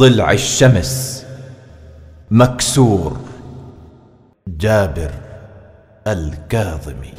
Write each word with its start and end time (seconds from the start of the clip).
ضلع 0.00 0.32
الشمس. 0.32 1.24
مكسور. 2.30 3.16
جابر 4.48 5.10
الكاظمي. 6.06 7.14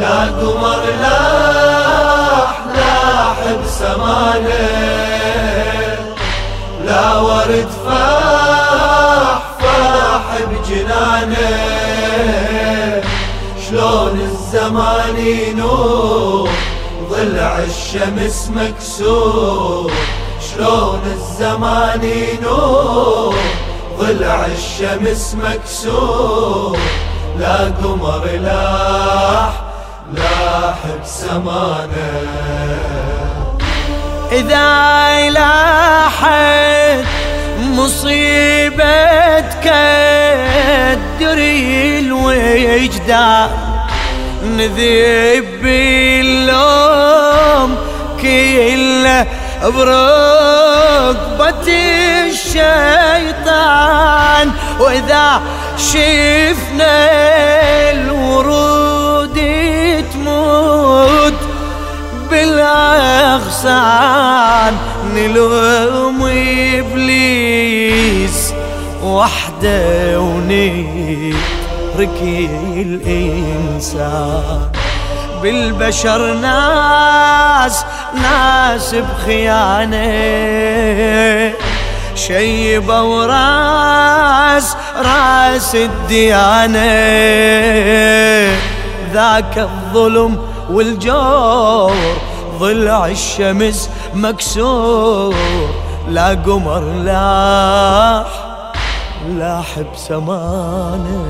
لا 0.00 0.24
قمر 0.24 0.84
لاح 1.00 2.66
لاح 2.76 3.52
بسمانه 3.64 4.84
لا 6.84 7.16
ورد 7.16 7.68
فاح 7.84 8.23
بجنانه 10.94 11.42
شلون 13.68 14.20
الزمان 14.20 15.16
ينور 15.16 16.48
ضلع 17.10 17.58
الشمس 17.58 18.50
مكسور 18.56 19.92
شلون 20.40 21.00
الزمان 21.06 22.04
ينور 22.04 23.34
ضلع 23.98 24.46
الشمس 24.46 25.34
مكسور 25.34 26.78
لا 27.38 27.56
قمر 27.82 28.24
لاح 28.42 29.52
لاح 30.14 30.78
بسمانه 31.02 32.22
إذا 34.32 35.30
لاحت 35.30 37.23
مصيبة 37.74 39.40
كدري 39.64 41.58
الوجدان. 41.98 43.50
نذيب 44.44 45.44
باللوم 45.62 47.70
كله 48.22 49.26
بركبة 49.62 51.68
الشيطان. 52.28 54.46
وإذا 54.80 55.42
شفنا 55.78 56.96
الورود 57.90 59.36
تموت 60.12 61.38
بالأغصان 62.30 63.94
نلوم 65.14 66.20
إبليس 66.78 67.43
وحدة 69.14 70.20
ونترك 70.20 72.18
الإنسان. 72.78 74.60
بالبشر 75.42 76.34
ناس 76.34 77.84
ناس 78.22 78.94
بخيانة. 78.94 80.12
شيبوا 82.14 83.26
راس 83.26 84.76
راس 84.96 85.74
الديانة. 85.74 86.94
ذاك 89.12 89.58
الظلم 89.58 90.38
والجور 90.70 91.96
ضلع 92.58 93.06
الشمس 93.06 93.90
مكسور. 94.14 95.34
لا 96.08 96.28
قمر 96.46 96.80
لاح 96.80 98.43
لاح 99.28 99.78
بسمانه 99.94 101.24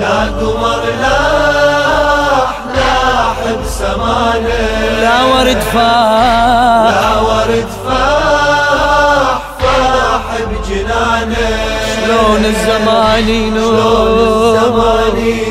لا 0.00 0.20
قمر 0.24 0.82
لاح 1.00 2.54
لاح 2.74 3.36
بسمانه 3.64 4.58
لا 5.02 5.24
ورد 5.24 5.60
فاح. 5.60 6.90
لا 6.94 7.20
ورد 7.20 7.66
فاح 7.86 9.38
فاح 9.60 10.38
بجنانه 10.50 11.48
شلون 11.96 12.44
الزمان 12.44 13.28
ينور؟ 13.28 14.54
الزمان 14.54 15.16
ينور 15.16 15.47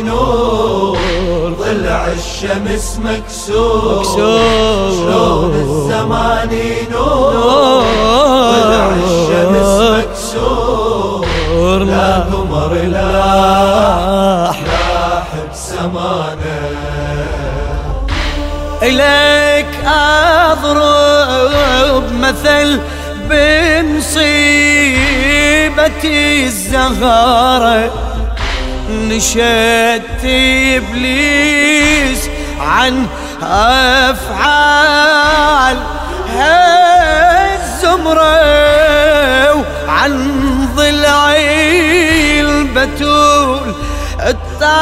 الشمس 2.38 3.00
مكسور. 3.04 4.00
مكسور. 4.00 4.92
شلون 4.92 5.54
الزمان 5.54 6.52
ينور. 6.52 7.34
ضلع 8.52 8.90
الشمس 8.90 9.74
مكسور. 10.06 11.28
لا 11.84 12.14
قمر 12.20 12.74
لاح 12.74 14.58
لاح 14.62 15.28
بسمانه 15.52 16.62
إليك 18.84 19.72
أضرب 20.54 22.06
مثل 22.20 22.80
بمصيبتي 23.30 24.46
الزهارة 26.46 28.07
نشدت 28.90 30.24
إبليس 30.76 32.30
عن 32.60 33.08
أفعال 34.12 34.98
هالزمرة 36.38 37.68
وعن 39.54 40.14
ضلعي 40.76 42.42
البتول 42.42 43.76
الطاهرة 44.20 44.78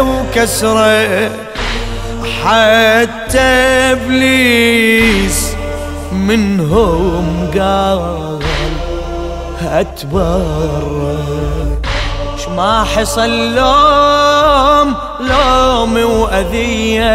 وكسرة. 0.00 1.30
حتى 2.44 3.48
إبليس 3.92 5.38
منهم 6.12 7.50
قال 7.58 8.38
اتبرك 9.62 11.18
ما 12.56 12.84
حصل 12.84 13.54
لوم 13.54 14.94
لوم 15.20 15.96
وأذية. 16.20 17.08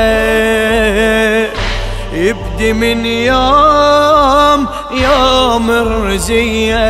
يبدي 2.13 2.73
من 2.73 3.05
يوم 3.05 4.67
يوم 4.91 5.71
الرزية. 5.71 6.83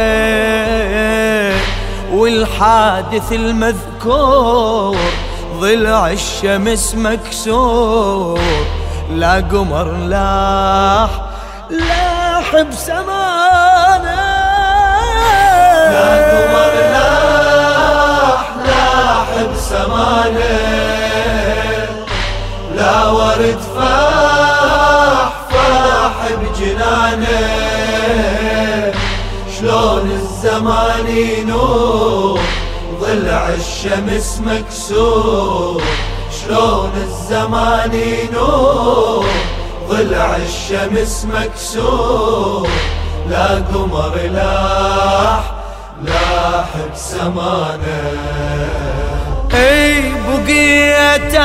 والحادث 2.13 3.31
المذكور 3.31 4.97
ضلع 5.59 6.11
الشمس 6.11 6.95
مكسور. 6.95 8.39
لا 9.11 9.35
قمر 9.35 9.91
لاح 9.91 11.09
لاح 11.69 12.61
بسمانه 12.61 14.32
لا 15.91 16.73
لاح 16.91 18.49
لاح 18.67 19.27
بسمانه 19.53 20.59
لا 22.75 23.05
ورد 23.05 23.59
فاح 23.75 25.31
فاح 25.51 26.15
بجنانه 26.41 27.63
شلون 29.59 30.11
الزمان 30.11 31.07
ينور 31.07 32.39
ضلع 33.01 33.49
الشمس 33.49 34.41
مكسور 34.45 35.83
شلون 36.41 36.91
الزمان 36.95 37.93
ينور 37.93 39.25
ضلع 39.89 40.35
الشمس 40.35 41.25
مكسور 41.25 42.69
لا 43.29 43.47
قمر 43.55 44.15
لاح 44.33 45.62
لاح 46.05 46.69
بسمانه 46.93 48.03
أي 49.53 50.11
بقيت 50.27 51.35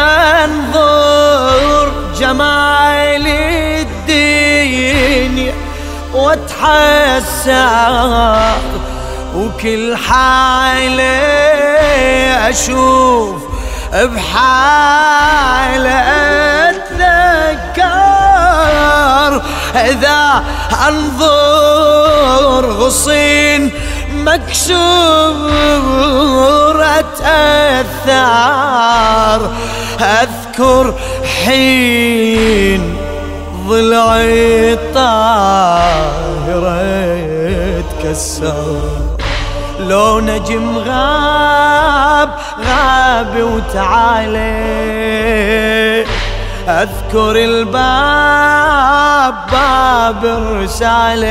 أنظر 0.44 1.92
جمال 2.18 3.26
الدنيا 4.06 5.54
واتحسر 6.14 7.58
وكل 9.36 9.96
حالة 9.96 11.18
أشوف 12.48 13.42
بحالة 13.92 15.18
أتذكر. 16.70 17.98
إذا 19.74 20.44
أنظر 20.88 22.66
غصين 22.70 23.70
مكسور 24.24 25.78
اتاثر 26.84 28.18
أذكر 30.00 30.94
حين 31.44 32.96
ضلعي 33.68 34.76
طاهره 34.94 36.58
تكسر 38.00 38.80
لو 39.80 40.20
نجم 40.20 40.78
غاب 40.78 42.30
غاب 42.66 43.34
وتعالي. 43.36 44.38
أذكر 46.68 47.36
الباب 47.36 49.34
باب 49.52 50.24
الرسالة. 50.24 51.28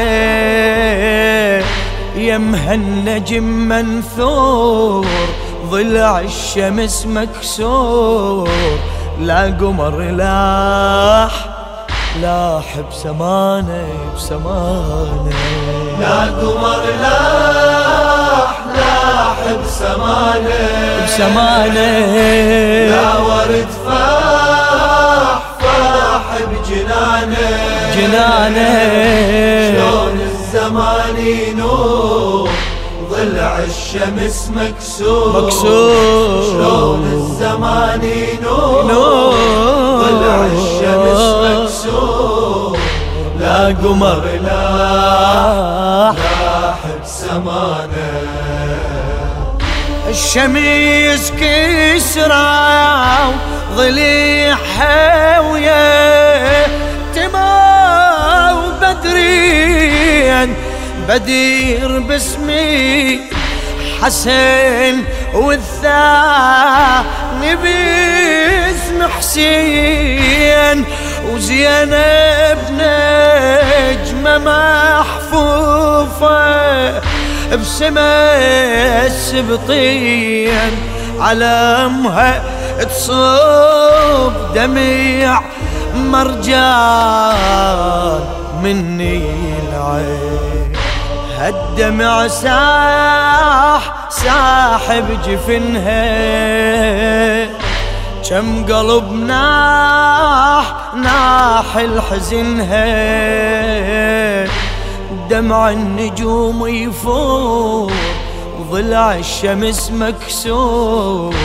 يمها 2.17 2.73
النجم 2.73 3.43
منثور 3.43 5.07
ضلع 5.69 6.19
الشمس 6.19 7.05
مكسور. 7.05 8.49
لا 9.19 9.41
قمر 9.41 9.99
لاح 9.99 11.49
لاح 12.21 12.79
بسمانه 12.91 13.87
بسمانة. 14.15 15.29
لا 15.99 16.21
قمر 16.21 16.83
لاح 17.01 18.51
لاح 18.75 19.37
بسمانه 19.63 21.03
بسمانة. 21.05 21.91
لا 22.89 23.17
ورد 23.17 23.67
فاح 23.85 25.39
فاح 25.59 26.25
بجنانة. 26.49 27.47
جنانة. 27.95 28.71
شلون 29.71 30.17
الزمان 30.21 31.17
ينور؟ 31.17 31.96
الشمس 33.63 34.51
مكسور. 34.55 35.41
مكسور. 35.41 36.43
شلون 36.43 37.11
الزمان 37.13 38.03
ينور. 38.03 38.85
نور. 38.85 40.01
ضلع 40.01 40.45
الشمس 40.45 41.21
مكسور. 41.45 42.77
لا 43.39 43.67
قمر 43.67 44.23
لا 44.43 46.11
لاح 46.11 46.79
بسمانه 47.03 48.27
الشمس 50.09 51.33
كسرى 51.41 53.33
ضليع 53.75 54.55
حاوية 54.55 56.65
تما 57.15 57.57
بدير 61.09 61.99
باسمي 61.99 63.19
حسن 64.01 65.03
والثاني 65.33 66.75
باسم 67.55 69.07
حسين 69.17 70.85
وزينب 71.31 72.57
نجمة 72.71 74.37
محفوفة 74.97 77.01
بسما 77.55 78.35
السبطين 79.05 80.71
علمها 81.19 82.43
تصب 82.83 84.33
دميع 84.55 85.41
مرجان 85.95 87.27
مني 88.63 89.23
العين. 89.63 90.66
هالدمع 91.37 92.27
ساح 92.27 94.09
ساحب 94.09 95.05
جفنها. 95.25 96.07
كم 98.29 98.65
قلب 98.65 99.11
ناح 99.11 100.73
ناح 100.95 101.77
الحزنها. 101.77 102.87
دمع 105.29 105.69
النجوم 105.69 106.67
يفور 106.67 107.93
وضلع 108.59 109.15
الشمس 109.15 109.91
مكسور. 109.91 111.35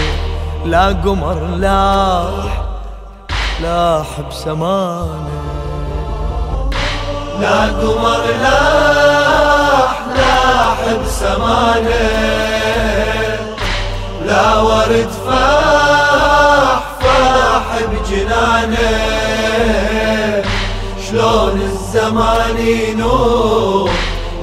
لا 0.65 0.87
قمر 0.87 1.41
لاح 1.57 2.63
لاح 3.63 4.07
بسمانه 4.31 5.43
لا 7.41 7.61
قمر 7.67 8.25
لاح 8.43 9.22
لاح 10.17 10.79
بسمانة 11.05 12.09
لا 14.27 14.59
ورد 14.59 15.11
فاح 15.27 16.83
فاح 17.01 17.67
بجنانة. 17.91 18.93
شلون 21.09 21.61
الزمان 21.61 22.59
ينور 22.59 23.91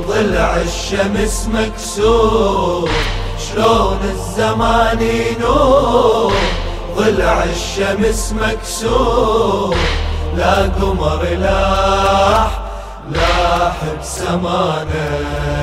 ضلع 0.07 0.55
الشمس 0.55 1.47
مكسور. 1.53 2.89
شلون 3.47 3.99
الزمان 4.03 5.01
ينور 5.01 6.33
ضلع 6.97 7.43
الشمس 7.43 8.33
مكسور. 8.41 9.75
لا 10.37 10.55
قمر 10.81 11.23
لاح 11.23 12.68
لاح 13.49 13.77
بسمانه 14.01 15.09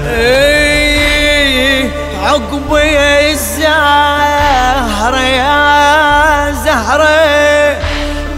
إيه 0.06 1.90
عقبي 2.22 3.30
الزهرة 3.30 5.20
يا 5.20 6.52
زهرة. 6.64 7.76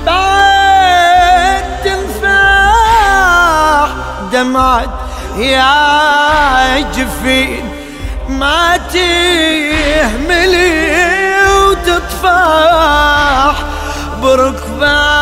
بعد 0.06 1.64
تنفاح 1.84 3.08
دمعت 4.32 4.90
يا 5.36 6.80
جفين. 6.80 7.64
ما 8.28 8.76
تهملي 8.92 10.68
وتطفح 11.70 13.54
بركباني 14.22 15.17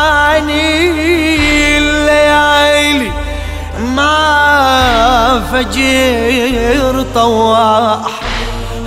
فجر 5.57 7.05
طواح. 7.15 8.21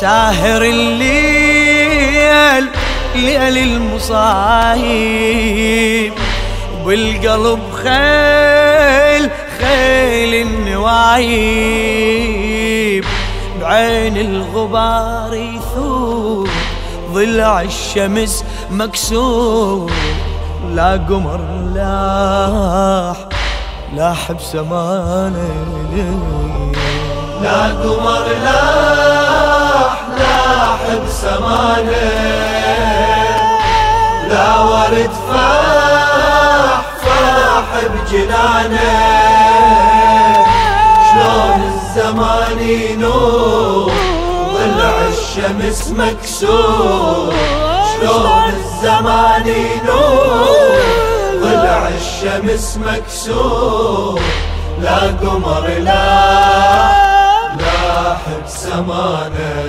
ساهر 0.00 0.62
الليل 0.62 2.66
ليل 3.14 3.58
المصايب. 3.58 4.82
بالقلب 6.86 7.60
خيل 7.82 9.30
خيل 9.60 10.34
النوايب. 10.46 11.78
بعين 13.60 14.16
الغبار 14.16 15.32
ضلع 17.18 17.62
الشمس 17.62 18.44
مكسور 18.70 19.92
لا 20.74 20.92
قمر 20.92 21.40
لاح 21.74 23.16
لاح 23.94 24.32
بسمانه 24.32 25.50
لا 27.42 27.62
قمر 27.82 28.26
لاح 28.44 30.02
لاح 30.18 30.80
بسمانه 31.06 32.08
لا 34.28 34.58
ورد 34.58 35.10
فاح 35.28 36.82
فاح 37.02 37.68
بجنانه. 37.92 38.90
شلون 41.08 41.60
الزمان 41.74 42.58
ينور؟ 42.58 44.17
ضلع 44.68 45.08
الشمس 45.08 45.90
مكسور. 45.90 47.34
شلون 48.00 48.52
الزمان 48.56 49.46
ينور؟ 49.46 50.78
ضلع 51.42 51.88
الشمس 51.88 52.78
مكسور. 52.86 54.20
لا 54.82 54.98
قمر 55.22 55.68
لا 55.68 56.28
لاح 57.58 58.20
بسمانه 58.46 59.68